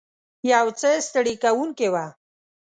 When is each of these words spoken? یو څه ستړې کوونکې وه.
یو 0.51 0.65
څه 0.79 0.89
ستړې 1.07 1.35
کوونکې 1.43 1.87
وه. 1.93 2.05